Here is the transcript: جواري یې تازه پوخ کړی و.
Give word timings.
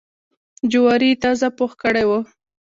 جواري 0.71 1.09
یې 1.13 1.19
تازه 1.23 1.47
پوخ 1.57 1.71
کړی 1.81 2.03
و. 2.09 2.11